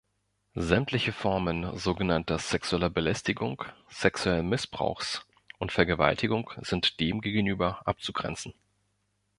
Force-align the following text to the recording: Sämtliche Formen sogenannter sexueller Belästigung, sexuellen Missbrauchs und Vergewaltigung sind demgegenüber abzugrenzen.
Sämtliche 0.55 1.11
Formen 1.11 1.77
sogenannter 1.77 2.39
sexueller 2.39 2.89
Belästigung, 2.89 3.63
sexuellen 3.87 4.49
Missbrauchs 4.49 5.27
und 5.59 5.71
Vergewaltigung 5.71 6.49
sind 6.63 6.99
demgegenüber 6.99 7.85
abzugrenzen. 7.85 8.55